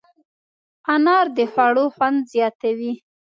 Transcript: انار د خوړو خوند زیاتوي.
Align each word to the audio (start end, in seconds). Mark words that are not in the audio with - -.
انار 0.93 1.25
د 1.37 1.39
خوړو 1.51 1.85
خوند 1.95 2.19
زیاتوي. 2.33 2.93